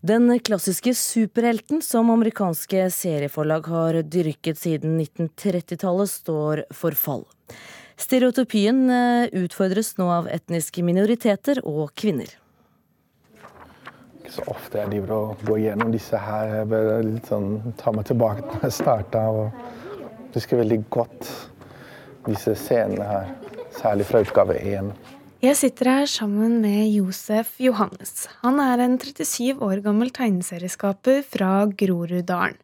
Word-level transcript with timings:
Den 0.00 0.40
klassiske 0.40 0.94
superhelten 0.94 1.82
som 1.82 2.10
amerikanske 2.10 2.86
serieforlag 2.90 3.66
har 3.68 3.98
dyrket 4.02 4.56
siden 4.58 4.94
1930-tallet, 5.00 6.08
står 6.08 6.62
for 6.72 6.96
fall. 6.96 7.26
Stereotypien 8.00 8.80
eh, 8.88 9.28
utfordres 9.42 9.98
nå 9.98 10.06
av 10.08 10.30
etniske 10.32 10.80
minoriteter 10.88 11.60
og 11.68 11.92
kvinner. 12.00 12.32
Ikke 14.22 14.32
så 14.38 14.48
ofte 14.48 14.80
jeg 14.80 14.94
driver 14.94 15.14
og 15.18 15.44
går 15.44 15.62
gjennom 15.66 15.92
disse 15.92 16.16
her. 16.16 16.56
Jeg 16.62 16.72
bør 16.72 16.90
litt 17.04 17.28
sånn, 17.28 17.52
ta 17.76 17.92
meg 17.92 18.08
tilbake 18.08 18.48
til 18.48 18.68
jeg 18.70 18.78
starta. 18.80 19.28
Jeg 19.28 20.32
husker 20.38 20.62
veldig 20.64 20.82
godt 20.96 21.28
disse 22.24 22.56
scenene 22.56 23.04
her, 23.04 23.34
særlig 23.82 24.08
fra 24.08 24.24
utgave 24.24 24.56
én. 24.64 24.94
Jeg 25.40 25.56
sitter 25.56 25.88
her 25.88 26.08
sammen 26.10 26.58
med 26.60 26.90
Josef 26.92 27.54
Johannes. 27.64 28.26
Han 28.42 28.58
er 28.60 28.82
en 28.84 28.98
37 29.00 29.62
år 29.64 29.80
gammel 29.80 30.10
tegneserieskaper 30.12 31.22
fra 31.24 31.64
Groruddalen. 31.80 32.58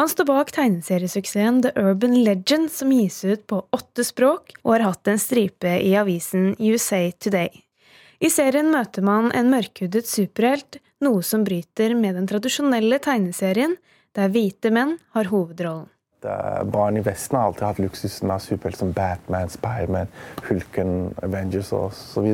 Han 0.00 0.08
står 0.08 0.24
bak 0.30 0.52
tegneseriesuksessen 0.56 1.58
The 1.66 1.74
Urban 1.76 2.16
Legend, 2.24 2.70
som 2.72 2.94
gis 2.96 3.18
ut 3.20 3.42
på 3.52 3.58
åtte 3.68 4.04
språk, 4.04 4.54
og 4.64 4.72
har 4.72 4.86
hatt 4.86 5.10
en 5.12 5.20
stripe 5.20 5.74
i 5.76 5.92
avisen 6.00 6.54
USA 6.56 7.02
Today. 7.20 7.52
I 8.16 8.32
serien 8.32 8.72
møter 8.72 9.04
man 9.04 9.28
en 9.36 9.52
mørkhudet 9.52 10.08
superhelt, 10.08 10.80
noe 11.04 11.20
som 11.20 11.44
bryter 11.44 11.92
med 12.00 12.16
den 12.16 12.30
tradisjonelle 12.32 12.96
tegneserien, 13.04 13.76
der 14.16 14.32
hvite 14.32 14.72
menn 14.72 14.96
har 15.12 15.28
hovedrollen. 15.28 15.90
Barn 16.72 16.96
i 16.96 17.04
Vesten 17.04 17.38
har 17.38 17.50
alltid 17.50 17.66
hatt 17.66 17.82
luksusen 17.82 18.30
av 18.30 18.42
superhelter 18.44 18.84
som 18.84 18.92
Batman, 18.96 19.52
Spiderman, 19.52 20.12
Hulken, 20.48 21.14
Avengers 21.22 21.72
osv. 21.76 22.28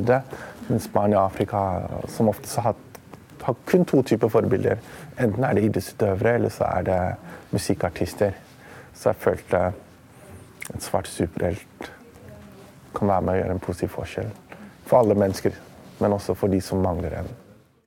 Mens 0.68 0.88
barn 0.92 1.12
i 1.12 1.18
Afrika 1.18 1.62
som 2.08 2.30
oftest 2.32 2.62
har, 2.64 2.74
har 3.42 3.56
kun 3.66 3.84
to 3.88 4.02
typer 4.02 4.32
forbilder. 4.32 4.80
Enten 5.16 5.44
er 5.44 5.58
det 5.58 5.66
idrettsutøvere, 5.68 6.36
eller 6.38 6.54
så 6.54 6.68
er 6.70 6.86
det 6.88 7.00
musikkartister. 7.52 8.38
Så 8.94 9.10
jeg 9.10 9.24
følte 9.24 9.64
en 10.72 10.80
svart 10.80 11.10
superhelt 11.10 11.92
kan 12.96 13.08
være 13.08 13.24
med 13.26 13.34
å 13.34 13.40
gjøre 13.40 13.56
en 13.56 13.62
positiv 13.62 13.94
forskjell. 13.96 14.28
For 14.88 15.00
alle 15.00 15.16
mennesker, 15.18 15.56
men 16.02 16.14
også 16.16 16.36
for 16.38 16.52
de 16.52 16.60
som 16.64 16.82
mangler 16.84 17.22
en. 17.22 17.32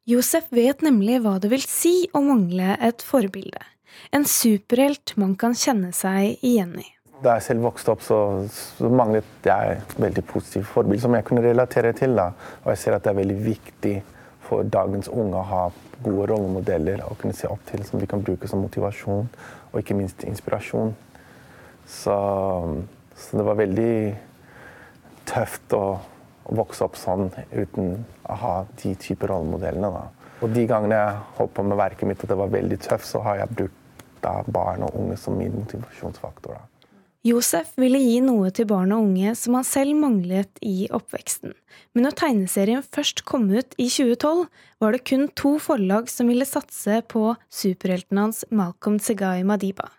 Josef 0.09 0.51
vet 0.53 0.83
nemlig 0.85 1.21
hva 1.23 1.37
det 1.41 1.49
vil 1.53 1.63
si 1.65 1.93
å 2.13 2.21
mangle 2.21 2.75
et 2.83 3.01
forbilde. 3.05 3.61
En 4.15 4.25
superhelt 4.29 5.15
man 5.21 5.35
kan 5.39 5.55
kjenne 5.57 5.91
seg 5.95 6.43
igjen 6.45 6.75
i. 6.81 6.89
Da 7.23 7.37
jeg 7.37 7.45
selv 7.45 7.63
vokste 7.69 7.93
opp, 7.93 8.03
så, 8.03 8.17
så 8.51 8.89
manglet 8.91 9.47
jeg 9.47 9.77
et 9.77 9.95
veldig 10.01 10.23
positivt 10.27 10.67
forbilde 10.67 11.05
som 11.05 11.15
jeg 11.15 11.25
kunne 11.27 11.45
relatere 11.45 11.93
til. 11.95 12.17
Da. 12.17 12.31
Og 12.65 12.73
jeg 12.73 12.81
ser 12.81 12.97
at 12.97 13.05
det 13.05 13.13
er 13.13 13.21
veldig 13.21 13.39
viktig 13.45 13.95
for 14.45 14.67
dagens 14.69 15.09
unge 15.09 15.39
å 15.39 15.47
ha 15.49 15.63
gode 16.03 16.27
rollemodeller 16.33 17.05
å 17.05 17.15
kunne 17.19 17.35
se 17.37 17.47
opp 17.49 17.63
til, 17.69 17.85
som 17.87 18.01
de 18.01 18.09
kan 18.09 18.23
bruke 18.23 18.49
som 18.51 18.61
motivasjon 18.61 19.29
og 19.71 19.79
ikke 19.79 19.97
minst 19.97 20.25
inspirasjon. 20.27 20.93
Så, 21.87 22.17
så 23.15 23.39
det 23.39 23.45
var 23.47 23.59
veldig 23.59 23.95
tøft 25.29 25.73
å, 25.77 25.85
å, 26.45 26.57
vokse 26.57 26.85
opp 26.85 26.99
sånn 26.99 27.29
uten 27.53 28.03
å 28.25 28.37
ha 28.41 28.53
de 28.81 28.93
typer 29.01 29.33
rollemodellene. 29.33 29.89
Da. 29.95 30.29
Og 30.43 30.53
de 30.53 30.65
gangene 30.69 30.99
jeg 30.99 31.23
holdt 31.39 31.55
på 31.57 31.65
med 31.65 31.79
verket 31.79 32.09
mitt 32.09 32.21
og 32.25 32.31
det 32.31 32.39
var 32.41 32.53
veldig 32.53 32.79
tøft, 32.85 33.09
så 33.09 33.23
har 33.25 33.41
jeg 33.41 33.57
brukt 33.61 33.81
da 34.25 34.39
barn 34.49 34.85
og 34.85 34.97
unge 34.97 35.17
som 35.21 35.37
min 35.39 35.53
motivasjonsfaktor. 35.55 36.57
Josef 37.25 37.71
ville 37.81 37.97
gi 37.97 38.19
noe 38.21 38.51
til 38.53 38.67
barn 38.69 38.91
og 38.93 39.07
unge 39.07 39.31
som 39.39 39.55
han 39.57 39.65
selv 39.65 39.97
manglet 39.97 40.59
i 40.61 40.85
oppveksten. 40.93 41.55
Men 41.97 42.05
når 42.05 42.17
tegneserien 42.19 42.85
først 42.85 43.23
kom 43.25 43.47
ut 43.49 43.73
i 43.81 43.87
2012, 43.89 44.43
var 44.83 44.93
det 44.93 45.01
kun 45.09 45.25
to 45.33 45.55
forlag 45.57 46.11
som 46.13 46.29
ville 46.29 46.45
satse 46.45 46.99
på 47.09 47.31
superhelten 47.49 48.21
hans 48.21 48.43
Malcolm 48.53 48.99
Segai 49.01 49.41
Madiba. 49.41 49.89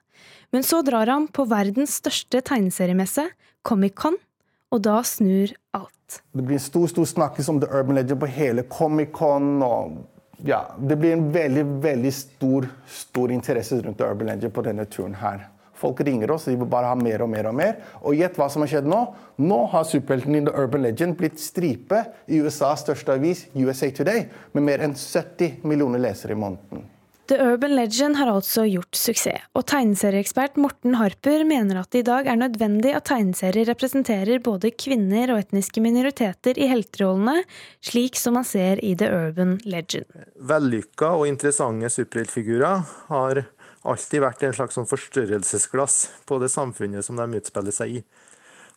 Men 0.55 0.63
så 0.63 0.85
drar 0.87 1.11
han 1.11 1.27
på 1.27 1.49
verdens 1.51 1.99
største 1.99 2.45
tegneseriemesse, 2.47 3.27
Comic-Con, 3.67 4.21
og 4.71 4.87
da 4.87 5.01
snur 5.03 5.51
alt. 5.75 6.21
Det 6.31 6.47
blir 6.47 6.63
stor 6.63 6.87
stor 6.95 7.11
snakkes 7.11 7.51
om 7.51 7.59
The 7.59 7.73
Urban 7.75 7.99
Legend 7.99 8.23
på 8.23 8.31
hele 8.31 8.63
Comic-Con. 8.71 9.57
og 9.67 10.05
ja, 10.47 10.63
det 10.79 10.97
blir 10.97 11.17
en 11.17 11.29
veldig 11.33 11.65
veldig 11.85 12.13
stor, 12.15 12.69
stor 12.89 13.33
interesse 13.35 13.81
rundt 13.83 14.01
Urban 14.01 14.33
Legend 14.33 14.55
på 14.55 14.65
denne 14.67 14.87
turen 14.91 15.15
her. 15.21 15.49
Folk 15.77 16.01
ringer 16.01 16.31
oss, 16.33 16.47
de 16.49 16.57
vil 16.57 16.69
bare 16.73 16.89
ha 16.89 16.97
mer 16.97 17.23
og 17.27 17.29
mer 17.29 17.51
og 17.51 17.57
mer. 17.59 17.77
Og 18.01 18.17
gjett 18.17 18.39
hva 18.41 18.49
som 18.53 18.65
har 18.65 18.71
skjedd 18.73 18.89
nå? 18.89 19.03
Nå 19.45 19.59
har 19.75 19.85
superhelten 19.85 20.39
i 20.39 20.45
The 20.47 20.55
Urban 20.57 20.87
Legend 20.87 21.19
blitt 21.21 21.41
stripe 21.43 22.01
i 22.33 22.41
USAs 22.41 22.87
største 22.87 23.19
avis, 23.19 23.45
USA 23.53 23.91
Today, 23.93 24.25
med 24.57 24.65
mer 24.71 24.87
enn 24.87 24.97
70 24.97 25.67
millioner 25.69 26.01
lesere 26.01 26.33
i 26.33 26.41
måneden. 26.41 26.87
The 27.27 27.39
Urban 27.43 27.75
Legend 27.75 28.17
har 28.17 28.29
altså 28.31 28.63
gjort 28.71 28.95
suksess, 28.95 29.49
og 29.59 29.65
tegneserieekspert 29.67 30.59
Morten 30.63 30.95
Harper 31.01 31.43
mener 31.49 31.81
at 31.81 31.91
det 31.91 32.05
i 32.05 32.07
dag 32.07 32.29
er 32.31 32.39
nødvendig 32.39 32.93
at 32.95 33.09
tegneserier 33.11 33.67
representerer 33.67 34.39
både 34.45 34.71
kvinner 34.79 35.33
og 35.35 35.41
etniske 35.43 35.83
minoriteter 35.83 36.61
i 36.61 36.69
helterollene, 36.71 37.43
slik 37.83 38.15
som 38.21 38.39
man 38.39 38.47
ser 38.47 38.79
i 38.79 38.95
The 38.99 39.11
Urban 39.11 39.57
Legend. 39.67 40.07
Vellykka 40.39 41.17
og 41.19 41.27
interessante 41.27 41.91
superheltfigurer 41.97 42.87
har 43.11 43.43
alltid 43.87 44.23
vært 44.23 44.47
en 44.47 44.55
slags 44.61 44.79
sånn 44.79 44.89
forstørrelsesglass 44.91 45.99
på 46.31 46.39
det 46.43 46.53
samfunnet 46.55 47.07
som 47.07 47.19
de 47.19 47.41
utspiller 47.41 47.75
seg 47.75 47.99
i. 47.99 48.07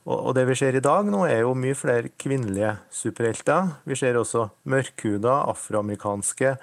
Og 0.09 0.32
det 0.34 0.46
vi 0.48 0.56
ser 0.58 0.74
i 0.74 0.82
dag 0.82 1.06
nå, 1.12 1.26
er 1.28 1.44
jo 1.44 1.54
mye 1.59 1.78
flere 1.78 2.09
kvinnelige 2.18 2.72
superhelter. 2.90 3.76
Vi 3.86 3.98
ser 4.00 4.18
også 4.18 4.48
mørkhuda, 4.72 5.44
afroamerikanske 5.52 6.56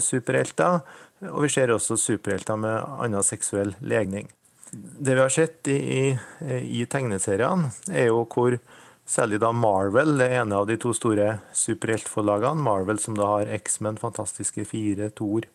superhelter. 0.00 0.80
Og 1.30 1.44
vi 1.44 1.50
ser 1.52 1.72
også 1.74 1.98
superhelter 2.00 2.56
med 2.60 2.76
annen 3.04 3.24
seksuell 3.26 3.74
legning. 3.84 4.30
Det 4.72 5.16
vi 5.16 5.20
har 5.20 5.32
sett 5.34 5.68
i, 5.68 6.14
i, 6.62 6.84
tegneseriene, 6.86 7.72
er 7.90 8.10
jo 8.10 8.22
hvor 8.30 8.54
særlig 9.10 9.40
da 9.42 9.50
Marvel, 9.52 10.14
det 10.20 10.28
ene 10.38 10.60
av 10.60 10.68
de 10.68 10.76
to 10.80 10.92
store 10.94 11.40
superheltforlagene, 11.56 12.62
Marvel 12.62 13.00
som 13.02 13.16
da 13.18 13.26
har 13.32 13.50
X-Men, 13.58 13.98
Fantastiske 13.98 14.64
fire, 14.70 15.10
Thor 15.10 15.48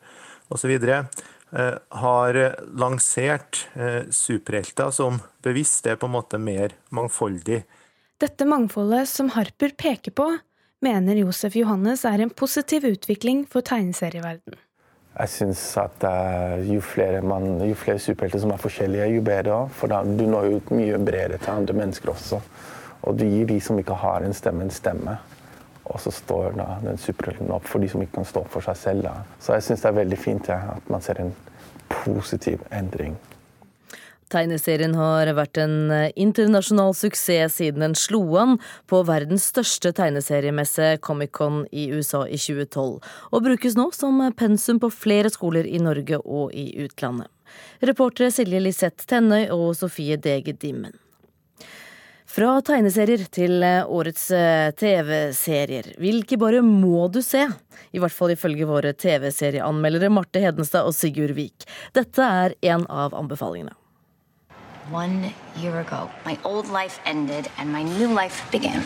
osv., 0.51 0.75
eh, 0.75 1.77
har 2.01 2.41
lansert 2.75 3.63
eh, 3.73 4.03
superhelter 4.11 4.91
som 4.91 5.22
bevisst 5.45 5.87
er 5.87 5.99
på 6.01 6.09
en 6.09 6.17
måte 6.17 6.41
mer 6.41 6.75
mangfoldig. 6.95 7.63
Dette 8.19 8.47
mangfoldet 8.47 9.07
som 9.11 9.31
Harper 9.35 9.75
peker 9.79 10.16
på, 10.16 10.27
mener 10.83 11.21
Josef 11.21 11.55
Johannes 11.55 12.05
er 12.05 12.23
en 12.23 12.29
positiv 12.29 12.85
utvikling 12.89 13.45
for 13.49 13.65
tegneserieverdenen. 13.65 14.61
Jeg 15.15 15.31
syns 15.31 15.61
at 15.79 16.03
uh, 16.03 16.59
jo 16.67 16.81
flere, 16.83 17.21
jo 17.63 17.75
flere 17.79 18.01
superhelter 18.03 18.41
som 18.43 18.51
er 18.51 18.59
forskjellige, 18.59 19.05
jo 19.15 19.21
bedre. 19.23 19.59
For 19.71 19.87
da, 19.87 20.01
du 20.03 20.25
når 20.27 20.57
ut 20.57 20.73
mye 20.75 20.99
bredere 20.99 21.39
til 21.39 21.53
andre 21.53 21.77
mennesker 21.77 22.11
også. 22.11 22.41
Og 23.07 23.15
du 23.15 23.23
gir 23.23 23.47
de 23.47 23.61
som 23.63 23.79
ikke 23.79 23.95
har 24.01 24.25
en 24.25 24.35
stemme, 24.35 24.65
en 24.65 24.75
stemme. 24.75 25.15
Og 25.85 26.01
så 26.01 26.11
står 26.11 26.57
da 26.57 26.65
den 26.83 26.99
superhelten 26.99 27.53
opp 27.53 27.67
for 27.69 27.79
de 27.79 27.87
som 27.87 28.01
ikke 28.03 28.17
kan 28.17 28.27
stå 28.27 28.43
opp 28.43 28.51
for 28.57 28.65
seg 28.65 28.79
selv. 28.81 29.07
Da. 29.07 29.13
Så 29.39 29.55
jeg 29.55 29.67
syns 29.69 29.85
det 29.85 29.91
er 29.91 29.99
veldig 30.01 30.19
fint 30.19 30.51
ja, 30.51 30.59
at 30.75 30.91
man 30.91 31.05
ser 31.05 31.21
en 31.21 31.31
positiv 32.03 32.65
endring. 32.73 33.15
Tegneserien 34.33 34.95
har 34.97 35.29
vært 35.37 35.59
en 35.61 35.91
eh, 35.93 36.09
internasjonal 36.17 36.95
suksess 36.97 37.59
siden 37.59 37.83
den 37.85 37.95
slo 37.99 38.23
an 38.41 38.57
på 38.89 39.03
verdens 39.05 39.45
største 39.51 39.93
tegneseriemesse 39.95 40.95
Comic-Con 41.05 41.63
i 41.69 41.87
USA 41.93 42.23
i 42.25 42.39
2012, 42.41 42.99
og 43.31 43.45
brukes 43.45 43.77
nå 43.77 43.91
som 43.93 44.23
pensum 44.37 44.81
på 44.81 44.89
flere 44.89 45.29
skoler 45.33 45.69
i 45.69 45.81
Norge 45.83 46.19
og 46.25 46.55
i 46.57 46.71
utlandet. 46.87 47.29
Reportere 47.85 48.33
Silje 48.33 48.59
Liseth 48.63 49.05
Tennøy 49.05 49.51
og 49.53 49.75
Sofie 49.77 50.17
Dege 50.17 50.55
Dimmen. 50.57 50.97
Fra 52.35 52.57
tegneserier 52.65 53.29
til 53.31 53.61
eh, 53.63 53.85
årets 53.85 54.25
eh, 54.33 54.73
TV-serier. 54.75 55.93
Hvilke 56.01 56.41
bare 56.41 56.65
må 56.65 57.05
du 57.13 57.21
se? 57.23 57.45
I 57.95 58.01
hvert 58.01 58.17
fall 58.17 58.33
ifølge 58.33 58.67
våre 58.67 58.91
TV-serieanmeldere 58.97 60.09
Marte 60.11 60.41
Hedenstad 60.43 60.89
og 60.89 60.97
Sigurd 60.97 61.37
Vik. 61.37 61.69
Dette 61.95 62.28
er 62.43 62.57
en 62.73 62.89
av 62.91 63.16
anbefalingene. 63.16 63.78
One 64.90 65.34
year 65.58 65.79
ago, 65.79 66.11
my 66.26 66.37
old 66.43 66.70
life 66.70 66.99
ended 67.05 67.49
and 67.58 67.72
my 67.72 67.82
new 67.82 68.08
life 68.14 68.46
began. 68.52 68.84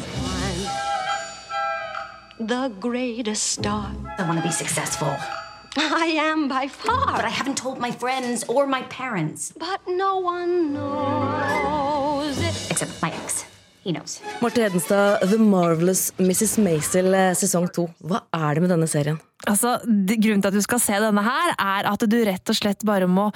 The 2.40 2.72
greatest 2.80 3.44
star. 3.44 3.92
I 4.18 4.24
want 4.24 4.38
to 4.40 4.44
be 4.44 4.52
successful. 4.52 5.14
I 5.76 6.16
am 6.16 6.48
by 6.48 6.68
far. 6.68 7.18
But 7.18 7.26
I 7.26 7.30
haven't 7.30 7.58
told 7.58 7.80
my 7.80 7.92
friends 7.92 8.46
or 8.48 8.66
my 8.66 8.84
parents. 8.84 9.52
But 9.58 9.82
no 9.88 10.18
one 10.20 10.74
knows 10.74 12.40
it. 12.40 12.72
Except 12.72 13.02
my 13.02 13.12
ex. 13.12 13.46
Marte 14.42 14.62
Hedenstad, 14.62 15.20
The 15.30 15.38
Marvelous 15.38 16.12
Mrs. 16.20 16.60
Maisel 16.62 17.14
eh, 17.14 17.32
sesong 17.34 17.72
to. 17.74 17.88
Hva 18.04 18.22
er 18.36 18.54
det 18.56 18.62
med 18.62 18.70
denne 18.76 18.88
serien? 18.92 19.18
Altså, 19.48 19.78
Grunnen 19.88 20.42
til 20.44 20.50
at 20.50 20.58
du 20.58 20.62
skal 20.62 20.82
se 20.84 20.98
denne 21.00 21.22
her, 21.24 21.54
er 21.56 21.88
at 21.88 22.04
du 22.12 22.18
rett 22.28 22.52
og 22.52 22.58
slett 22.58 22.84
bare 22.88 23.08
må 23.08 23.30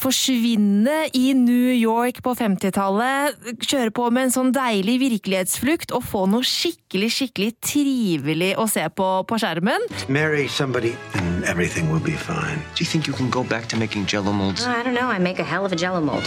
forsvinne 0.00 0.94
i 1.12 1.34
New 1.36 1.74
York 1.74 2.22
på 2.24 2.32
50-tallet, 2.38 3.36
kjøre 3.60 3.92
på 3.94 4.08
med 4.14 4.28
en 4.30 4.34
sånn 4.38 4.54
deilig 4.56 4.96
virkelighetsflukt 5.04 5.92
og 5.92 6.06
få 6.08 6.24
noe 6.32 6.46
skikkelig 6.48 7.12
skikkelig 7.18 7.50
trivelig 7.60 8.54
å 8.56 8.66
se 8.70 8.86
på 8.96 9.10
på 9.28 9.40
skjermen. 9.40 9.84
Marry 10.08 10.48
somebody 10.48 10.94
and 11.20 11.44
everything 11.44 11.92
will 11.92 12.02
be 12.02 12.16
fine. 12.16 12.58
Do 12.74 12.84
you 12.84 12.88
think 12.88 13.06
you 13.06 13.12
can 13.14 13.30
go 13.30 13.44
back 13.44 13.68
to 13.68 13.76
making 13.76 14.06
jello 14.08 14.32
molds? 14.32 14.66
I 14.66 14.82
don't 14.82 14.94
know. 14.96 15.08
I 15.10 15.18
make 15.18 15.38
a 15.38 15.44
hell 15.44 15.64
of 15.64 15.72
a 15.72 15.76
jello 15.76 16.00
mold. 16.00 16.24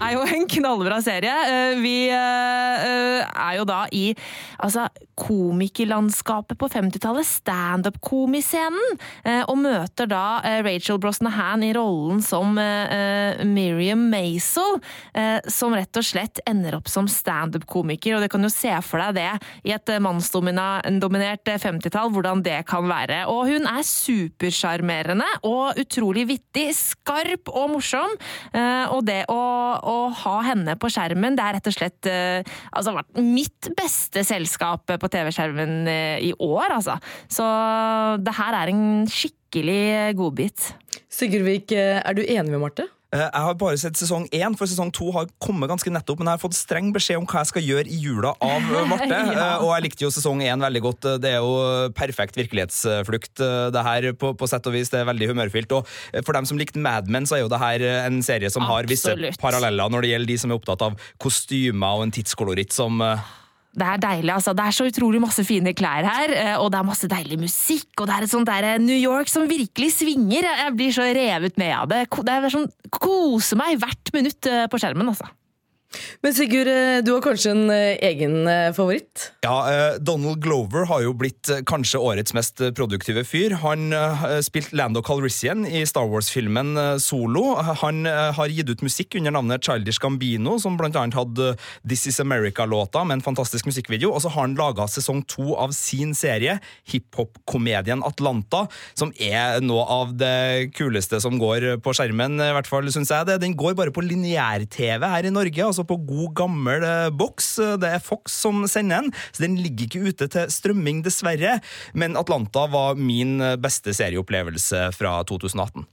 er 0.00 0.16
jo 0.16 0.24
en 0.24 0.46
knallbra 0.48 1.00
serie. 1.04 1.32
Eh, 1.48 1.78
Vi 1.80 1.94
eh, 2.08 3.20
er 3.24 3.56
jo 3.58 3.66
da 3.68 3.84
i 3.92 4.14
altså, 4.58 4.88
komikerlandskapet 5.20 6.58
på 6.58 6.68
50-tallet, 6.72 7.26
standup-komiscenen, 7.28 8.96
eh, 9.24 9.42
og 9.44 9.58
møter 9.60 10.08
da 10.10 10.40
eh, 10.46 10.60
Rachel 10.64 11.00
Brosnahan 11.02 11.64
i 11.66 11.72
rollen 11.76 12.22
som 12.24 12.56
eh, 12.60 13.42
Miriam 13.44 14.08
Maisel, 14.10 14.78
som 15.50 15.74
rett 15.74 15.96
og 15.98 16.04
slett 16.06 16.40
ender 16.48 16.76
opp 16.78 16.88
som 16.90 17.08
standup-komiker. 17.10 18.16
Og 18.16 18.24
du 18.24 18.30
kan 18.32 18.44
jo 18.44 18.50
se 18.52 18.72
for 18.86 19.02
deg 19.02 19.18
det 19.18 19.68
i 19.68 19.72
et 19.74 19.92
mannsdominert 20.02 21.50
50-tall, 21.62 22.12
hvordan 22.14 22.42
det 22.46 22.60
kan 22.68 22.86
være. 22.88 23.22
Og 23.30 23.50
hun 23.50 23.66
er 23.68 23.84
supersjarmerende 23.86 25.26
og 25.46 25.80
utrolig 25.80 26.26
vittig, 26.30 26.68
skarp 26.76 27.50
og 27.52 27.74
morsom. 27.74 28.14
Og 28.94 29.02
det 29.08 29.22
å, 29.32 29.40
å 29.76 29.96
ha 30.22 30.36
henne 30.50 30.76
på 30.80 30.90
skjermen, 30.92 31.36
det 31.38 31.46
er 31.46 31.58
rett 31.58 31.70
og 31.70 31.76
slett 31.76 32.10
altså, 32.10 32.96
mitt 33.20 33.70
beste 33.78 34.24
selskap 34.26 34.88
på 34.90 35.09
TV-skjermen 35.12 35.74
eh, 35.90 36.22
i 36.30 36.32
år, 36.36 36.76
altså. 36.78 36.96
Så 37.30 37.46
det 38.24 38.36
her 38.38 38.60
er 38.62 38.72
en 38.74 38.86
skikkelig 39.10 40.14
godbit. 40.18 40.72
Sigurd 41.10 41.44
Vik, 41.48 41.72
eh, 41.76 42.00
er 42.04 42.16
du 42.16 42.22
enig 42.24 42.50
med 42.54 42.60
Marte? 42.62 42.86
Eh, 43.10 43.18
Jeg 43.18 43.42
har 43.42 43.54
bare 43.58 43.74
sett 43.82 43.98
sesong 43.98 44.28
én, 44.30 44.54
for 44.54 44.70
sesong 44.70 44.92
to 44.94 45.08
har 45.10 45.26
kommet 45.42 45.66
ganske 45.66 45.90
nettopp. 45.90 46.20
Men 46.20 46.28
jeg 46.30 46.38
har 46.38 46.42
fått 46.44 46.54
streng 46.54 46.92
beskjed 46.94 47.18
om 47.18 47.24
hva 47.26 47.40
jeg 47.42 47.48
skal 47.50 47.64
gjøre 47.66 47.90
i 47.90 47.96
jula 47.98 48.30
av 48.38 48.68
eh, 48.70 48.84
Marte. 48.86 49.08
Ja. 49.34 49.56
Eh, 49.56 49.64
Og 49.64 49.72
jeg 49.74 49.84
likte 49.88 50.04
jo 50.06 50.12
sesong 50.14 50.38
én 50.46 50.62
veldig 50.62 50.82
godt. 50.84 51.08
Det 51.24 51.32
er 51.32 51.40
jo 51.42 51.90
perfekt 51.98 52.38
virkelighetsflukt, 52.38 53.42
eh, 53.42 53.66
det 53.74 53.82
her, 53.88 54.06
på, 54.14 54.30
på 54.38 54.46
sett 54.50 54.70
og 54.70 54.76
vis. 54.78 54.92
Det 54.94 55.00
er 55.02 55.10
veldig 55.10 55.32
humørfylt. 55.32 55.74
Og 55.80 55.90
eh, 56.14 56.22
for 56.22 56.38
dem 56.38 56.46
som 56.46 56.60
likte 56.62 56.78
Mad 56.78 57.10
Men, 57.10 57.26
så 57.26 57.40
er 57.40 57.42
jo 57.42 57.50
det 57.50 57.58
her 57.64 57.82
eh, 57.82 58.06
en 58.06 58.22
serie 58.22 58.50
som 58.54 58.62
har 58.70 58.86
visse 58.86 59.10
paralleller 59.42 59.90
når 59.90 60.06
det 60.06 60.14
gjelder 60.14 60.30
de 60.30 60.38
som 60.44 60.54
er 60.54 60.60
opptatt 60.62 60.86
av 60.86 60.94
kostymer 61.18 61.98
og 61.98 62.06
en 62.06 62.14
tidskoloritt 62.14 62.70
som 62.78 63.02
eh, 63.02 63.26
Det 63.70 63.86
er 63.86 64.00
deilig, 64.02 64.32
altså. 64.34 64.52
Det 64.56 64.64
er 64.66 64.74
så 64.74 64.86
utrolig 64.90 65.20
masse 65.22 65.44
fine 65.46 65.72
klær 65.78 66.06
her, 66.06 66.32
eh, 66.34 66.54
og 66.58 66.72
det 66.72 66.80
er 66.80 66.88
masse 66.88 67.10
deilig 67.10 67.38
musikk, 67.38 67.92
og 68.00 68.08
det 68.10 68.16
er 68.16 68.26
et 68.26 68.32
sånt 68.32 68.50
der 68.50 68.66
eh, 68.66 68.80
New 68.82 68.98
York 68.98 69.30
som 69.30 69.46
virkelig 69.50 69.92
svinger. 69.94 70.48
Jeg 70.48 70.74
blir 70.74 70.94
så 70.96 71.06
revet 71.06 71.60
med 71.60 71.76
av 71.76 71.90
det. 71.92 72.00
Det 72.10 72.34
er 72.34 72.50
sånn 72.50 72.66
koser 72.90 73.60
meg 73.60 73.78
hvert 73.78 74.10
minutt 74.16 74.50
eh, 74.50 74.66
på 74.70 74.80
skjermen, 74.82 75.12
altså. 75.14 75.30
Men 76.22 76.34
Sigurd, 76.34 76.68
eh, 76.68 77.00
du 77.02 77.10
har 77.16 77.22
kanskje 77.24 77.50
en 77.50 77.70
eh, 77.72 77.98
egen 78.06 78.46
eh, 78.48 78.70
favoritt? 78.76 79.30
Ja, 79.42 79.96
Donald 79.98 80.38
Glover 80.42 80.84
har 80.86 81.02
jo 81.02 81.14
blitt 81.16 81.48
kanskje 81.66 81.98
årets 81.98 82.34
mest 82.36 82.60
produktive 82.76 83.24
fyr. 83.26 83.56
Han 83.62 83.90
spilte 84.44 84.76
Lando 84.76 85.02
Calrissian 85.04 85.64
i 85.66 85.82
Star 85.88 86.06
Wars-filmen 86.10 86.76
Solo. 87.02 87.56
Han 87.82 88.04
har 88.06 88.52
gitt 88.52 88.70
ut 88.70 88.84
musikk 88.84 89.16
under 89.18 89.34
navnet 89.34 89.64
Childish 89.64 90.00
Gambino, 90.02 90.58
som 90.60 90.76
blant 90.78 90.98
annet 91.00 91.16
hadde 91.16 91.54
This 91.88 92.06
Is 92.10 92.20
America-låta 92.22 93.02
med 93.08 93.18
en 93.18 93.24
fantastisk 93.24 93.66
musikkvideo. 93.70 94.12
Og 94.12 94.22
så 94.22 94.32
har 94.34 94.46
han 94.46 94.58
laga 94.58 94.86
sesong 94.90 95.24
to 95.30 95.56
av 95.56 95.74
sin 95.76 96.12
serie, 96.18 96.58
hiphop-komedien 96.92 98.04
Atlanta, 98.06 98.66
som 98.94 99.14
er 99.16 99.62
noe 99.64 99.86
av 99.90 100.14
det 100.20 100.70
kuleste 100.76 101.22
som 101.24 101.40
går 101.40 101.80
på 101.82 101.96
skjermen, 101.96 102.38
i 102.44 102.52
hvert 102.56 102.70
fall 102.70 102.92
syns 102.92 103.12
jeg 103.14 103.30
det. 103.30 103.40
Den 103.42 103.56
går 103.58 103.76
bare 103.78 103.94
på 103.94 104.04
lineær-TV 104.04 105.08
her 105.16 105.30
i 105.30 105.34
Norge, 105.34 105.64
altså 105.64 105.79
på 105.88 105.98
god 106.08 106.34
gammel 106.42 106.84
eh, 106.86 107.10
boks. 107.14 107.52
Det 107.82 107.92
er 107.94 108.04
Fox 108.04 108.36
som 108.42 108.64
sender 108.70 109.04
den, 109.04 109.14
så 109.32 109.46
den 109.46 109.58
ligger 109.60 109.86
ikke 109.86 110.10
ute 110.10 110.30
til 110.32 110.50
strømming, 110.52 111.04
dessverre. 111.06 111.58
Men 111.94 112.18
Atlanta 112.20 112.66
var 112.70 112.98
min 112.98 113.38
eh, 113.44 113.58
beste 113.60 113.94
serieopplevelse 113.96 114.88
fra 114.96 115.18
2018. 115.28 115.86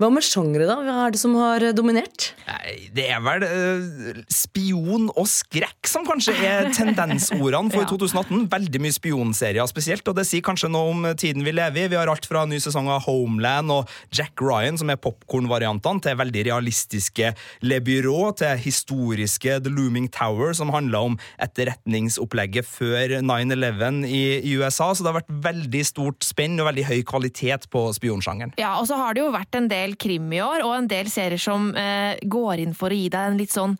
Hva 0.00 0.08
med 0.12 0.24
sjangre, 0.26 0.66
da? 0.68 0.76
Hva 0.84 0.96
er 1.06 1.14
det 1.14 1.20
som 1.22 1.34
har 1.38 1.64
eh, 1.64 1.74
dominert? 1.76 2.30
Nei, 2.48 2.74
Det 2.94 3.06
er 3.12 3.20
vel 3.24 3.44
uh, 3.46 4.20
spion 4.32 5.08
og 5.12 5.26
skrekk 5.30 5.88
som 5.88 6.04
kanskje 6.08 6.34
er 6.44 6.70
tendensordene 6.78 7.72
for 7.72 7.84
Ja. 7.84 7.88
2018. 7.92 8.46
Veldig 8.52 8.80
mye 8.84 8.94
spionserier 8.94 9.68
spesielt, 9.70 10.06
og 10.10 10.16
det 10.18 10.26
sier 10.28 10.44
kanskje 10.44 10.70
noe 10.72 10.92
om 10.92 11.06
tiden 11.18 11.44
vi 11.46 11.54
lever 11.54 11.84
i. 11.86 11.90
Vi 11.92 11.98
har 11.98 12.10
alt 12.10 12.26
fra 12.28 12.44
ny 12.48 12.58
sesong 12.62 12.88
av 12.92 13.04
Homeland 13.06 13.72
og 13.74 13.90
Jack 14.14 14.40
Ryan, 14.42 14.78
som 14.80 14.90
er 14.92 15.00
popkornvariantene, 15.02 16.02
til 16.04 16.18
veldig 16.20 16.44
realistiske 16.50 17.32
Le 17.66 17.80
Bureau, 17.84 18.32
til 18.36 18.58
historiske 18.62 19.58
The 19.64 19.72
Looming 19.72 20.08
Tower, 20.14 20.52
som 20.56 20.72
handler 20.74 21.10
om 21.12 21.18
etterretningsopplegget 21.42 22.66
før 22.68 23.16
9-11 23.22 24.04
i, 24.08 24.22
i 24.42 24.54
USA. 24.58 24.90
Så 24.94 25.02
det 25.04 25.12
har 25.12 25.18
vært 25.20 25.32
veldig 25.44 25.82
stort 25.86 26.26
spenn 26.26 26.58
og 26.60 26.68
veldig 26.70 26.86
høy 26.90 27.00
kvalitet 27.08 27.68
på 27.72 27.84
spionsjangeren. 27.96 28.54
Ja, 28.60 28.74
og 28.80 28.88
så 28.90 28.98
har 29.00 29.14
det 29.16 29.24
jo 29.24 29.30
vært 29.34 29.54
en 29.58 29.61
del 29.70 29.96
krim 30.00 30.30
i 30.32 30.42
år, 30.44 30.64
og 30.66 30.76
en 30.76 30.88
del 30.90 31.10
serier 31.12 31.40
som 31.40 31.72
eh, 31.76 32.18
går 32.22 32.64
inn 32.64 32.74
for 32.76 32.92
å 32.92 32.98
gi 32.98 33.10
deg 33.12 33.32
en 33.32 33.40
litt 33.40 33.54
sånn 33.54 33.76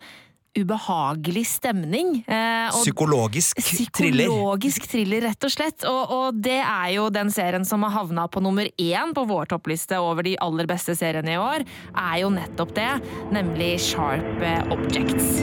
ubehagelig 0.53 1.45
stemning. 1.49 2.19
Eh, 2.27 2.69
og 2.69 2.83
Psykologisk 2.83 3.61
thriller. 3.63 4.27
Psykologisk 4.27 4.85
thriller, 4.91 5.25
rett 5.29 5.47
og 5.47 5.53
slett. 5.53 5.85
Og, 5.89 6.13
og 6.13 6.41
det 6.45 6.59
er 6.61 6.91
jo 6.97 7.07
den 7.13 7.33
serien 7.33 7.65
som 7.65 7.85
har 7.87 7.95
havna 7.97 8.27
på 8.29 8.43
nummer 8.43 8.69
én 8.77 9.15
på 9.17 9.25
vår 9.29 9.49
toppliste 9.55 9.97
over 9.97 10.25
de 10.27 10.37
aller 10.43 10.69
beste 10.69 10.95
seriene 10.97 11.35
i 11.35 11.41
år, 11.41 11.65
er 11.93 12.17
jo 12.21 12.31
nettopp 12.33 12.75
det, 12.77 12.91
nemlig 13.33 13.75
Sharp 13.81 14.45
eh, 14.45 14.61
Objects. 14.73 15.41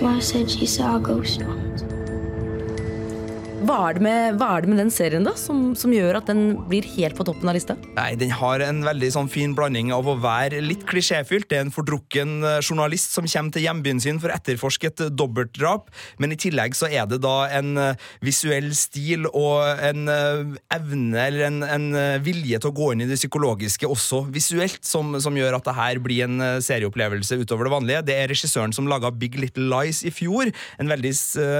I 0.00 0.20
said 0.20 0.48
she 0.48 0.64
saw 0.64 0.96
a 0.96 1.00
ghost. 1.00 1.67
Hva 3.68 3.90
er 3.90 3.98
det 3.98 4.00
med, 4.00 4.40
er 4.40 4.62
det 4.64 4.68
med 4.70 4.78
den 4.80 4.88
serien 4.88 5.26
da, 5.26 5.34
som, 5.36 5.74
som 5.76 5.92
gjør 5.92 6.22
at 6.22 6.28
den 6.30 6.54
blir 6.70 6.86
helt 6.94 7.18
på 7.18 7.24
toppen 7.28 7.50
av 7.50 7.52
lista? 7.52 7.74
Nei, 7.98 8.14
Den 8.16 8.30
har 8.32 8.62
en 8.64 8.78
veldig 8.86 9.10
sånn 9.12 9.26
fin 9.28 9.52
blanding 9.52 9.90
av 9.92 10.06
å 10.08 10.14
være 10.22 10.62
litt 10.64 10.86
klisjéfylt. 10.88 11.50
Det 11.50 11.58
er 11.58 11.66
en 11.66 11.72
fordrukken 11.74 12.46
eh, 12.48 12.62
journalist 12.64 13.12
som 13.12 13.28
kommer 13.28 13.52
til 13.52 13.66
hjembyen 13.66 14.00
sin 14.00 14.20
for 14.22 14.32
å 14.32 14.38
etterforske 14.38 14.88
et 14.88 15.02
eh, 15.04 15.10
dobbeltdrap, 15.12 15.92
men 16.16 16.32
i 16.32 16.38
tillegg 16.40 16.78
så 16.78 16.88
er 16.88 17.10
det 17.10 17.18
da 17.26 17.34
en 17.58 17.74
eh, 17.82 18.06
visuell 18.24 18.70
stil 18.72 19.28
og 19.28 19.60
en 19.84 20.08
evne 20.08 21.26
eller 21.26 21.44
en, 21.50 21.60
en 21.66 21.86
vilje 22.24 22.62
til 22.62 22.70
å 22.70 22.76
gå 22.78 22.88
inn 22.94 23.04
i 23.04 23.10
det 23.10 23.18
psykologiske 23.20 23.90
også 23.90 24.22
visuelt, 24.32 24.80
som, 24.86 25.12
som 25.20 25.36
gjør 25.36 25.58
at 25.58 25.68
det 25.68 25.76
her 25.76 26.00
blir 26.00 26.24
en 26.24 26.40
serieopplevelse 26.64 27.36
utover 27.42 27.68
det 27.68 27.74
vanlige. 27.74 28.02
Det 28.08 28.16
er 28.16 28.32
regissøren 28.32 28.72
som 28.72 28.88
laga 28.88 29.12
Big 29.12 29.36
Little 29.36 29.68
Lies 29.68 30.00
i 30.08 30.14
fjor, 30.14 30.48
en 30.80 30.96
veldig 30.96 31.12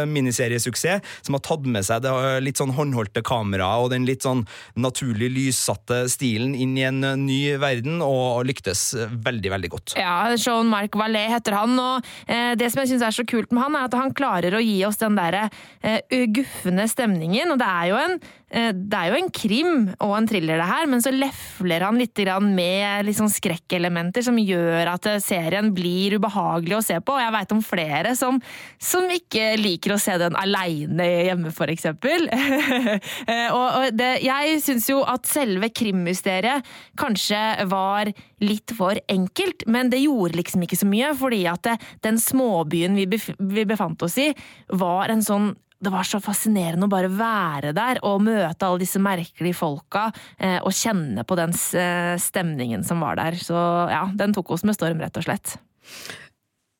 miniseriesuksess, 0.09 1.05
som 1.27 1.37
har 1.37 1.45
tatt 1.45 1.69
med 1.69 1.85
seg 1.85 1.98
det 2.05 2.13
eh, 2.13 2.39
litt 2.45 2.61
sånn 2.61 2.75
håndholdte 2.77 3.23
kameraet 3.27 3.87
og 3.87 3.93
den 3.93 4.07
litt 4.09 4.27
sånn 4.27 4.45
naturlig 4.79 5.31
lyssatte 5.35 6.05
stilen 6.11 6.55
inn 6.59 6.77
i 6.79 6.87
en 6.89 7.03
eh, 7.05 7.19
ny 7.19 7.41
verden, 7.61 8.03
og, 8.05 8.45
lyktes 8.49 8.95
veldig, 8.97 9.51
veldig 9.53 9.71
godt. 9.73 9.95
Ja, 9.99 10.31
Jean-Marc 10.39 10.97
Vallet 10.99 11.33
heter 11.35 11.59
han, 11.59 11.75
og 11.83 12.09
eh, 12.31 12.55
det 12.59 12.71
som 12.73 12.83
jeg 12.83 12.95
syns 12.95 13.07
er 13.09 13.17
så 13.17 13.27
kult 13.29 13.53
med 13.53 13.67
han, 13.67 13.77
er 13.77 13.89
at 13.89 13.97
han 13.99 14.15
klarer 14.17 14.57
å 14.57 14.63
gi 14.63 14.81
oss 14.89 15.01
den 15.01 15.19
derre 15.19 15.49
eh, 15.83 16.27
guffende 16.33 16.87
stemningen, 16.91 17.53
og 17.53 17.61
det 17.61 17.69
er 17.69 17.91
jo 17.91 17.99
en 18.01 18.17
eh, 18.19 18.71
det 18.73 18.99
er 18.99 19.13
jo 19.13 19.19
en 19.19 19.31
krim 19.35 19.73
og 19.99 20.15
en 20.17 20.29
thriller, 20.31 20.61
det 20.61 20.69
her, 20.71 20.89
men 20.91 21.05
så 21.05 21.13
lefler 21.15 21.85
han 21.85 22.01
litt 22.01 22.17
med 22.43 23.11
sånn 23.15 23.31
skrekkelementer 23.31 24.25
som 24.27 24.39
gjør 24.41 24.93
at 24.95 25.07
serien 25.23 25.71
blir 25.75 26.17
ubehagelig 26.19 26.79
å 26.79 26.85
se 26.85 26.97
på. 27.01 27.15
Og 27.15 27.23
jeg 27.23 27.35
veit 27.35 27.55
om 27.55 27.63
flere 27.65 28.15
som, 28.19 28.41
som 28.83 29.07
ikke 29.13 29.53
liker 29.61 29.95
å 29.95 30.01
se 30.03 30.17
den 30.21 30.37
aleine 30.39 31.07
hjemme, 31.29 31.53
for 31.55 31.71
eksempel. 31.89 32.29
Eh, 33.29 33.53
og, 33.53 33.93
det, 33.97 34.23
jeg 34.25 34.59
syns 34.63 34.87
jo 34.89 35.01
at 35.07 35.27
selve 35.29 35.69
krimmysteriet 35.75 36.67
kanskje 36.99 37.67
var 37.69 38.09
litt 38.45 38.73
for 38.77 38.99
enkelt, 39.11 39.65
men 39.69 39.91
det 39.93 40.01
gjorde 40.01 40.39
liksom 40.39 40.65
ikke 40.65 40.79
så 40.79 40.89
mye, 40.89 41.11
fordi 41.19 41.43
at 41.51 41.65
det, 41.67 41.77
den 42.07 42.19
småbyen 42.21 42.97
vi, 42.97 43.07
bef 43.11 43.29
vi 43.39 43.65
befant 43.69 44.03
oss 44.07 44.17
i, 44.23 44.31
var 44.81 45.13
en 45.13 45.25
sånn 45.25 45.51
det 45.79 45.93
var 45.95 46.07
så 46.09 46.19
fascinerende 46.23 46.89
å 46.89 46.91
bare 46.91 47.11
være 47.13 47.75
der 47.77 48.01
og 48.07 48.25
møte 48.27 48.67
alle 48.67 48.83
disse 48.83 48.99
merkelige 49.03 49.59
folka 49.59 50.09
eh, 50.39 50.59
og 50.59 50.75
kjenne 50.75 51.23
på 51.29 51.39
den 51.39 51.55
stemningen 51.55 52.83
som 52.87 53.05
var 53.05 53.21
der. 53.21 53.39
Så 53.39 53.59
ja, 53.93 54.09
den 54.19 54.35
tok 54.35 54.57
oss 54.57 54.67
med 54.67 54.79
storm, 54.79 55.05
rett 55.05 55.21
og 55.21 55.29
slett. 55.29 55.59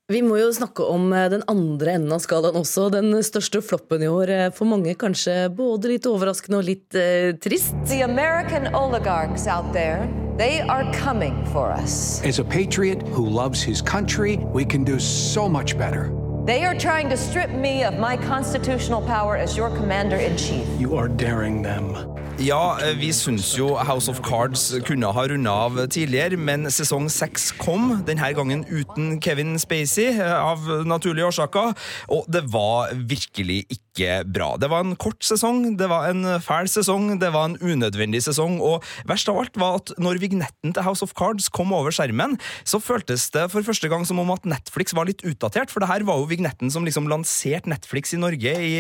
Vi 0.09 0.23
må 0.25 0.39
jo 0.41 0.47
snakke 0.57 0.87
om 0.89 1.11
eh, 1.13 1.27
den 1.29 1.43
andre 1.53 1.99
enden 1.99 2.15
av 2.17 2.23
skalaen 2.25 2.57
også. 2.57 2.87
Den 2.95 3.11
største 3.21 3.61
floppen 3.61 4.01
i 4.01 4.07
år. 4.09 4.31
eh, 4.33 4.47
For 4.57 4.65
mange 4.65 4.95
kanskje 4.97 5.51
både 5.53 5.91
litt 5.93 6.07
overraskende 6.09 6.63
og 6.63 6.65
litt 6.65 6.97
eh, 6.97 7.35
trist. 7.37 7.75
The 7.91 8.01
American 8.07 8.71
oligarchs 8.73 9.45
out 9.47 9.69
there, 9.75 10.09
they 10.39 10.63
are 10.65 10.89
coming 11.05 11.37
for 11.53 11.69
us. 11.77 12.23
As 12.25 12.39
a 12.39 12.45
patriot 12.45 13.03
who 13.13 13.29
loves 13.29 13.61
his 13.61 13.83
country, 13.83 14.39
we 14.57 14.65
can 14.65 14.83
do 14.83 14.99
so 14.99 15.47
much 15.47 15.77
better. 15.77 16.09
They 16.47 16.65
are 16.65 16.75
trying 16.75 17.11
to 17.11 17.17
strip 17.19 17.51
me 17.53 17.85
of 17.85 17.99
my 18.01 18.17
constitutional 18.17 19.03
power 19.03 19.37
as 19.37 19.59
your 19.59 19.69
commander 19.77 20.17
in 20.17 20.39
chief. 20.39 20.65
You 20.81 20.97
are 20.97 21.09
daring 21.09 21.61
them. 21.61 21.93
Ja, 22.39 22.79
eh, 22.79 22.95
vi 22.95 23.09
syns 23.11 23.49
jo 23.59 23.73
House 23.83 24.07
of 24.11 24.21
Cards 24.23 24.69
kunne 24.87 25.09
ha 25.11 25.23
runda 25.27 25.51
av 25.51 25.81
tidligere, 25.91 26.39
men 26.39 26.69
sesong 26.71 27.09
seks 27.11 27.49
kom, 27.59 27.97
denne 28.07 28.29
gangen 28.37 28.63
uten 28.71 29.17
Kevin 29.19 29.57
Spacey, 29.59 30.13
eh, 30.13 30.37
av 30.39 30.63
naturlige 30.87 31.27
årsaker, 31.27 31.75
og 32.15 32.31
det 32.31 32.45
var 32.53 32.95
virkelig 32.95 33.65
ikke 33.67 33.88
ikke 33.99 34.23
bra. 34.31 34.53
Det 34.61 34.71
var 34.71 34.85
en 34.85 34.97
kort 35.01 35.23
sesong, 35.27 35.77
det 35.79 35.89
var 35.91 36.09
en 36.11 36.25
fæl 36.43 36.69
sesong, 36.71 37.11
det 37.21 37.31
var 37.35 37.51
en 37.51 37.59
unødvendig 37.59 38.23
sesong, 38.25 38.59
og 38.63 38.87
verst 39.09 39.29
av 39.31 39.41
alt 39.43 39.59
var 39.59 39.81
at 39.81 39.93
når 40.01 40.21
vignetten 40.23 40.75
til 40.75 40.87
House 40.87 41.05
of 41.05 41.15
Cards 41.19 41.49
kom 41.53 41.75
over 41.75 41.95
skjermen, 41.95 42.37
så 42.69 42.81
føltes 42.83 43.29
det 43.35 43.49
for 43.53 43.67
første 43.67 43.91
gang 43.91 44.07
som 44.09 44.21
om 44.23 44.31
at 44.35 44.47
Netflix 44.49 44.95
var 44.97 45.09
litt 45.11 45.25
utdatert, 45.27 45.73
for 45.73 45.83
det 45.83 45.91
her 45.91 46.07
var 46.09 46.21
jo 46.21 46.29
vignetten 46.31 46.71
som 46.73 46.87
liksom 46.87 47.11
lanserte 47.11 47.71
Netflix 47.71 48.15
i 48.15 48.21
Norge 48.23 48.55
i, 48.55 48.75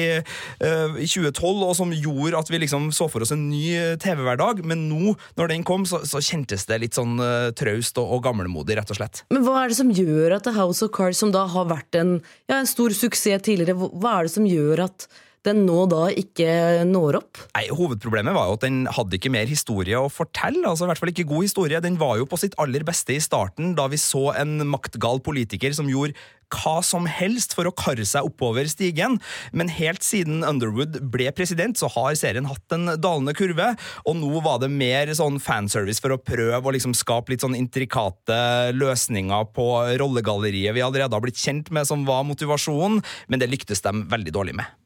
uh, 0.62 0.98
i 0.98 1.08
2012, 1.08 1.64
og 1.66 1.74
som 1.78 1.94
gjorde 1.94 2.38
at 2.38 2.52
vi 2.52 2.62
liksom 2.62 2.90
så 2.94 3.10
for 3.10 3.24
oss 3.24 3.34
en 3.34 3.48
ny 3.50 3.96
TV-hverdag, 4.00 4.62
men 4.68 4.86
nå, 4.90 5.16
når 5.40 5.52
den 5.52 5.66
kom, 5.66 5.86
så, 5.88 6.04
så 6.08 6.22
kjentes 6.24 6.66
det 6.68 6.80
litt 6.84 6.98
sånn 6.98 7.18
uh, 7.20 7.50
traust 7.58 7.98
og, 8.00 8.18
og 8.18 8.24
gammelmodig, 8.28 8.78
rett 8.78 8.94
og 8.94 9.00
slett. 9.00 9.24
Men 9.34 9.44
hva 9.46 9.64
er 9.64 9.72
det 9.72 9.80
som 9.80 9.92
gjør 9.94 10.38
at 10.38 10.50
House 10.54 10.84
of 10.84 10.94
Cards, 10.94 11.20
som 11.20 11.34
da 11.34 11.46
har 11.50 11.68
vært 11.70 11.98
en, 11.98 12.18
ja, 12.50 12.60
en 12.60 12.68
stor 12.68 12.94
suksess 12.94 13.42
tidligere, 13.44 13.74
hva 13.76 14.18
er 14.18 14.28
det 14.28 14.32
som 14.32 14.46
gjør 14.48 14.86
at 14.86 15.07
den 15.48 15.64
nå 15.66 15.84
da 15.90 16.06
ikke 16.12 16.84
når 16.88 17.20
opp? 17.22 17.42
Nei, 17.56 17.66
Hovedproblemet 17.74 18.36
var 18.36 18.50
jo 18.50 18.58
at 18.58 18.66
den 18.66 18.80
hadde 18.94 19.18
ikke 19.18 19.32
mer 19.34 19.50
historie 19.50 19.98
å 19.98 20.10
fortelle. 20.12 20.64
altså 20.68 20.86
i 20.86 20.92
hvert 20.92 21.02
fall 21.02 21.12
ikke 21.12 21.28
god 21.30 21.48
historie. 21.48 21.82
Den 21.84 21.98
var 22.00 22.18
jo 22.20 22.28
på 22.28 22.40
sitt 22.40 22.56
aller 22.62 22.86
beste 22.86 23.16
i 23.16 23.22
starten, 23.22 23.74
da 23.78 23.88
vi 23.90 24.00
så 24.00 24.30
en 24.38 24.60
maktgal 24.68 25.22
politiker 25.24 25.74
som 25.76 25.90
gjorde 25.90 26.16
hva 26.54 26.78
som 26.84 27.06
helst 27.08 27.54
for 27.56 27.68
å 27.68 27.74
karre 27.76 28.06
seg 28.08 28.26
oppover 28.28 28.68
stigen, 28.70 29.18
men 29.52 29.72
helt 29.72 30.04
siden 30.06 30.44
Underwood 30.46 30.98
ble 31.12 31.28
president, 31.36 31.78
så 31.78 31.90
har 31.92 32.16
serien 32.18 32.48
hatt 32.48 32.74
en 32.74 32.94
dalende 32.96 33.34
kurve, 33.36 33.74
og 34.08 34.18
nå 34.18 34.42
var 34.44 34.62
det 34.62 34.72
mer 34.72 35.12
sånn 35.16 35.38
fanservice 35.42 36.02
for 36.04 36.14
å 36.14 36.20
prøve 36.22 36.62
å 36.64 36.74
liksom 36.74 36.96
skape 36.96 37.34
litt 37.34 37.44
sånn 37.44 37.58
intrikate 37.58 38.72
løsninger 38.76 39.52
på 39.56 39.68
rollegalleriet 40.00 40.76
vi 40.76 40.84
allerede 40.84 41.14
har 41.14 41.24
blitt 41.24 41.40
kjent 41.40 41.72
med, 41.74 41.88
som 41.88 42.06
var 42.08 42.26
motivasjonen, 42.28 43.02
men 43.28 43.42
det 43.42 43.50
lyktes 43.52 43.84
de 43.84 43.98
veldig 44.08 44.34
dårlig 44.34 44.60
med. 44.62 44.78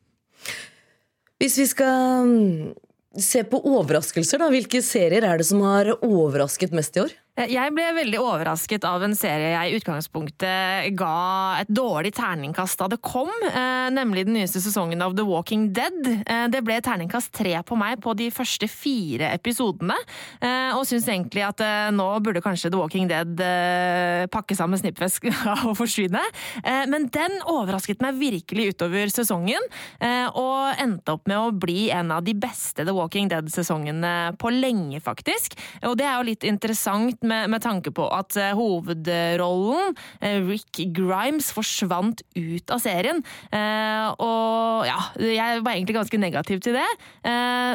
Hvis 1.42 1.56
vi 1.58 1.64
skal 1.66 2.28
mm, 2.28 2.74
se 3.18 3.40
på 3.50 3.58
overraskelser, 3.66 4.38
da, 4.38 4.46
hvilke 4.52 4.78
serier 4.86 5.26
er 5.26 5.40
det 5.40 5.48
som 5.48 5.64
har 5.66 5.90
overrasket 5.98 6.74
mest 6.76 6.94
i 6.94 7.02
år? 7.02 7.16
Eh, 7.32 7.48
jeg 7.48 7.72
ble 7.72 7.86
veldig 7.96 8.18
overrasket 8.20 8.84
av 8.84 9.00
en 9.06 9.14
serie 9.16 9.54
jeg 9.54 9.70
i 9.70 9.78
utgangspunktet 9.78 10.90
ga 10.98 11.62
et 11.62 11.70
dårlig 11.72 12.12
terningkast 12.18 12.76
da 12.82 12.90
det 12.92 12.98
kom, 13.00 13.30
eh, 13.48 13.88
nemlig 13.88 14.26
den 14.26 14.36
nyeste 14.36 14.60
sesongen 14.60 15.00
av 15.00 15.16
The 15.16 15.24
Walking 15.24 15.70
Dead. 15.72 16.26
Eh, 16.26 16.48
det 16.52 16.60
ble 16.60 16.76
terningkast 16.84 17.32
tre 17.32 17.54
på 17.64 17.78
meg 17.78 18.02
på 18.04 18.12
de 18.16 18.28
første 18.28 18.68
fire 18.68 19.32
episodene, 19.32 19.96
og 20.42 20.84
syns 20.86 21.06
egentlig 21.08 21.42
at 21.44 21.60
nå 21.92 22.06
burde 22.22 22.42
kanskje 22.42 22.70
The 22.70 22.78
Walking 22.78 23.08
Dead 23.08 24.28
pakke 24.32 24.54
sammen 24.56 24.78
snippveska 24.78 25.30
og 25.68 25.76
forsvinne. 25.78 26.20
Men 26.64 27.06
den 27.12 27.38
overrasket 27.46 28.02
meg 28.02 28.18
virkelig 28.18 28.72
utover 28.74 29.12
sesongen, 29.12 29.62
og 30.34 30.80
endte 30.82 31.14
opp 31.14 31.28
med 31.30 31.38
å 31.38 31.52
bli 31.52 31.90
en 31.90 32.10
av 32.10 32.24
de 32.24 32.34
beste 32.34 32.84
The 32.84 32.94
Walking 32.96 33.30
Dead-sesongene 33.30 34.34
på 34.40 34.50
lenge, 34.50 35.00
faktisk. 35.04 35.54
Og 35.86 35.96
det 36.00 36.08
er 36.08 36.18
jo 36.18 36.28
litt 36.32 36.48
interessant 36.48 37.21
med, 37.26 37.50
med, 37.52 37.62
tanke 37.64 37.92
på 37.94 38.06
at 38.12 38.36
uh, 38.38 38.52
hovedrollen, 38.58 39.96
uh, 40.22 40.38
Rick 40.48 40.82
Grimes, 40.96 41.52
forsvant 41.54 42.24
ut 42.36 42.72
av 42.72 42.82
serien. 42.82 43.22
Uh, 43.52 44.12
og 44.16 44.88
ja, 44.88 44.98
jeg 45.20 45.62
var 45.62 45.74
egentlig 45.74 45.98
ganske 45.98 46.20
negativ 46.20 46.62
til 46.64 46.76
det, 46.76 46.88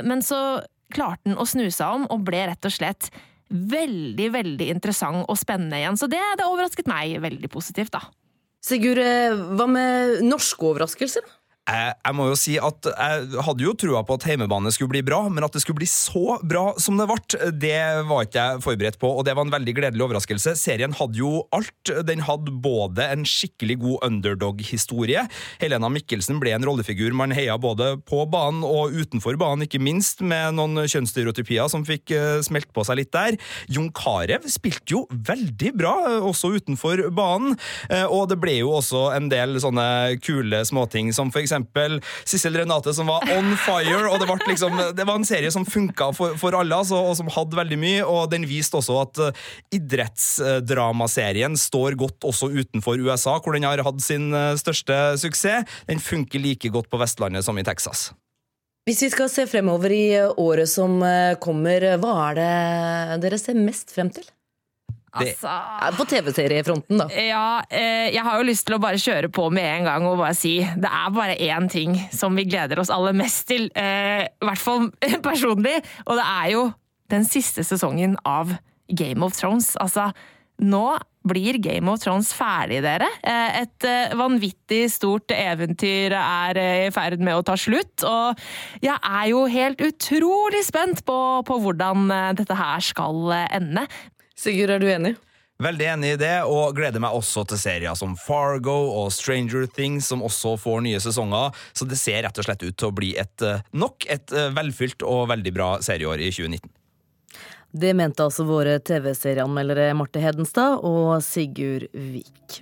men 0.08 0.22
så 0.26 0.60
klarte 0.94 1.28
han 1.28 1.40
å 1.40 1.46
snu 1.48 1.66
seg 1.74 2.00
om 2.00 2.06
og 2.14 2.24
ble 2.28 2.46
rett 2.50 2.68
og 2.68 2.74
slett 2.74 3.10
veldig, 3.48 4.28
veldig 4.34 4.68
interessant 4.74 5.26
og 5.28 5.40
spennende 5.40 5.80
igjen. 5.80 6.00
Så 6.00 6.10
det, 6.12 6.22
det 6.40 6.48
overrasket 6.48 6.90
meg 6.90 7.18
veldig 7.24 7.50
positivt, 7.52 7.96
da. 7.96 8.04
Sigurd, 8.64 9.00
hva 9.56 9.68
med 9.72 10.24
norske 10.28 10.68
overraskelser? 10.68 11.24
Jeg, 11.68 11.96
jeg, 12.00 12.16
må 12.16 12.30
jo 12.30 12.36
si 12.40 12.54
at 12.64 12.88
jeg 12.88 13.42
hadde 13.44 13.66
jo 13.66 13.74
trua 13.76 14.00
på 14.08 14.16
at 14.16 14.26
heimebane 14.30 14.72
skulle 14.72 14.94
bli 14.94 15.02
bra, 15.04 15.20
men 15.28 15.44
at 15.44 15.52
det 15.52 15.62
skulle 15.64 15.82
bli 15.82 15.90
så 15.90 16.38
bra 16.40 16.70
som 16.80 16.96
det 16.96 17.08
ble, 17.10 17.50
det 17.60 17.80
var 18.08 18.24
ikke 18.24 18.46
jeg 18.46 18.62
forberedt 18.64 19.00
på, 19.02 19.10
og 19.12 19.26
det 19.28 19.36
var 19.36 19.48
en 19.48 19.52
veldig 19.52 19.74
gledelig 19.76 20.06
overraskelse. 20.06 20.54
Serien 20.60 20.96
hadde 20.96 21.20
jo 21.20 21.42
alt. 21.56 21.92
Den 22.08 22.24
hadde 22.24 22.54
både 22.64 23.10
en 23.12 23.26
skikkelig 23.28 23.78
god 23.82 24.06
underdog-historie. 24.08 25.26
Helena 25.60 25.90
Mikkelsen 25.92 26.40
ble 26.40 26.54
en 26.56 26.68
rollefigur 26.68 27.16
man 27.18 27.36
heia 27.36 27.58
både 27.60 27.98
på 28.08 28.22
banen 28.32 28.64
og 28.68 28.96
utenfor 28.96 29.36
banen, 29.40 29.68
ikke 29.68 29.84
minst, 29.84 30.24
med 30.24 30.56
noen 30.56 30.86
kjønnsstereotypier 30.88 31.68
som 31.72 31.84
fikk 31.88 32.16
uh, 32.16 32.40
smelt 32.46 32.72
på 32.72 32.88
seg 32.88 33.02
litt 33.02 33.12
der. 33.16 33.36
Jon 33.68 33.92
Carew 33.96 34.48
spilte 34.52 34.96
jo 34.96 35.04
veldig 35.12 35.74
bra, 35.76 35.94
uh, 36.08 36.30
også 36.32 36.54
utenfor 36.56 37.10
banen, 37.12 37.58
og 38.08 38.28
det 38.32 38.38
ble 38.40 38.54
jo 38.60 38.72
også 38.78 39.08
en 39.16 39.28
del 39.32 39.58
sånne 39.62 40.18
kule 40.24 40.60
småting 40.68 41.10
som 41.16 41.30
for 41.34 41.42
eksempel 41.42 41.57
Sissel 42.28 42.58
Renate 42.58 42.94
som 42.94 43.10
var 43.10 43.26
on 43.34 43.56
fire. 43.64 44.04
og 44.10 44.20
Det, 44.22 44.28
liksom, 44.48 44.78
det 44.96 45.06
var 45.08 45.16
en 45.16 45.28
serie 45.28 45.52
som 45.52 45.66
funka 45.66 46.12
for, 46.16 46.38
for 46.38 46.56
alle, 46.58 46.76
altså, 46.76 47.00
og 47.00 47.18
som 47.20 47.32
hadde 47.34 47.58
veldig 47.58 47.80
mye. 47.82 48.04
og 48.06 48.30
Den 48.32 48.48
viste 48.50 48.78
også 48.78 49.00
at 49.02 49.22
uh, 49.22 49.50
idrettsdramaserien 49.74 51.58
står 51.58 51.98
godt 52.00 52.28
også 52.28 52.52
utenfor 52.54 53.00
USA, 53.02 53.38
hvor 53.40 53.58
den 53.58 53.68
har 53.68 53.84
hatt 53.86 54.02
sin 54.04 54.32
uh, 54.36 54.56
største 54.60 55.18
suksess. 55.18 55.68
Den 55.88 56.00
funker 56.04 56.44
like 56.44 56.70
godt 56.74 56.90
på 56.92 57.02
Vestlandet 57.02 57.46
som 57.46 57.58
i 57.58 57.66
Texas. 57.68 58.12
Hvis 58.88 59.04
vi 59.04 59.12
skal 59.12 59.28
se 59.28 59.44
fremover 59.52 59.92
i 59.92 60.06
året 60.40 60.70
som 60.72 61.02
kommer, 61.44 61.84
hva 62.00 62.14
er 62.30 62.38
det 62.40 63.22
dere 63.26 63.40
ser 63.42 63.60
mest 63.60 63.92
frem 63.92 64.08
til? 64.16 64.24
Altså, 65.24 65.98
på 65.98 66.06
TV-seriefronten, 66.12 67.02
da. 67.02 67.08
Ja, 67.14 67.46
eh, 67.70 68.10
jeg 68.14 68.24
har 68.26 68.38
jo 68.40 68.48
lyst 68.48 68.68
til 68.68 68.78
å 68.78 68.82
bare 68.84 69.02
kjøre 69.02 69.32
på 69.34 69.50
med 69.54 69.68
en 69.68 69.90
gang 69.90 70.08
og 70.10 70.20
bare 70.22 70.38
si 70.38 70.60
det 70.62 70.92
er 70.92 71.12
bare 71.16 71.38
én 71.42 71.68
ting 71.72 71.98
som 72.14 72.38
vi 72.38 72.48
gleder 72.50 72.80
oss 72.82 72.92
aller 72.94 73.16
mest 73.18 73.48
til. 73.50 73.70
Eh, 73.76 74.28
I 74.28 74.48
hvert 74.50 74.64
fall 74.64 74.90
personlig. 75.30 75.80
Og 76.06 76.18
det 76.20 76.26
er 76.26 76.50
jo 76.56 76.64
den 77.14 77.28
siste 77.28 77.64
sesongen 77.64 78.18
av 78.28 78.56
Game 78.92 79.24
of 79.26 79.36
Thrones. 79.38 79.74
Altså, 79.82 80.10
nå 80.64 80.98
blir 81.28 81.58
Game 81.60 81.92
of 81.92 82.00
Thrones 82.00 82.30
ferdig, 82.36 82.80
dere. 82.86 83.08
Eh, 83.28 83.62
et 83.64 83.88
vanvittig 84.16 84.86
stort 84.92 85.32
eventyr 85.36 86.16
er 86.18 86.60
i 86.88 86.92
ferd 86.96 87.24
med 87.24 87.40
å 87.40 87.46
ta 87.48 87.58
slutt. 87.60 88.06
Og 88.08 88.40
jeg 88.84 88.96
er 88.96 89.26
jo 89.32 89.46
helt 89.52 89.84
utrolig 89.84 90.64
spent 90.68 91.04
på, 91.08 91.18
på 91.48 91.60
hvordan 91.64 92.08
dette 92.40 92.56
her 92.56 92.84
skal 92.84 93.34
ende. 93.48 93.88
Sigurd, 94.38 94.76
er 94.76 94.84
du 94.84 94.90
enig? 94.92 95.16
Veldig 95.58 95.86
enig 95.90 96.10
i 96.14 96.18
det, 96.22 96.36
og 96.46 96.76
gleder 96.78 97.02
meg 97.02 97.16
også 97.18 97.42
til 97.50 97.58
serier 97.58 97.98
som 97.98 98.14
Fargo 98.22 98.76
og 99.00 99.08
Stranger 99.16 99.66
Things, 99.74 100.06
som 100.12 100.22
også 100.22 100.54
får 100.62 100.84
nye 100.86 101.00
sesonger. 101.02 101.56
Så 101.74 101.88
det 101.90 101.98
ser 101.98 102.22
rett 102.28 102.38
og 102.38 102.46
slett 102.46 102.62
ut 102.68 102.78
til 102.78 102.92
å 102.92 102.94
bli 102.94 103.16
et, 103.18 103.42
eh, 103.42 103.64
nok 103.74 104.06
et 104.06 104.34
eh, 104.34 104.52
velfylt 104.54 105.02
og 105.02 105.32
veldig 105.34 105.54
bra 105.56 105.72
serieår 105.82 106.22
i 106.22 106.30
2019. 106.30 106.70
Det 107.78 107.96
mente 107.98 108.24
altså 108.24 108.46
våre 108.48 108.78
TV-serieanmeldere 108.80 109.90
Marte 109.98 110.22
Hedenstad 110.22 110.86
og 110.86 111.18
Sigurd 111.26 111.90
Vik. 111.94 112.62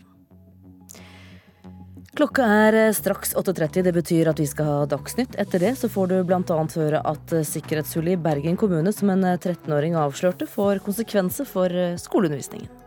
Klokka 2.15 2.45
er 2.47 2.75
eh, 2.79 2.93
straks 2.95 3.33
8.30. 3.35 3.81
Det 3.83 3.91
betyr 3.91 4.29
at 4.31 4.39
vi 4.39 4.45
skal 4.47 4.69
ha 4.69 4.85
Dagsnytt. 4.87 5.35
Etter 5.41 5.59
det 5.59 5.73
så 5.75 5.89
får 5.91 6.13
du 6.13 6.15
bl.a. 6.23 6.59
høre 6.79 7.01
at 7.11 7.33
eh, 7.35 7.43
sikkerhetshullet 7.43 8.15
i 8.15 8.21
Bergen 8.29 8.55
kommune 8.55 8.93
som 8.95 9.11
en 9.11 9.27
13-åring 9.33 9.97
eh, 9.97 10.05
avslørte, 10.05 10.47
får 10.47 10.79
konsekvenser 10.87 11.49
for 11.49 11.75
skoleundervisningen. 11.99 12.84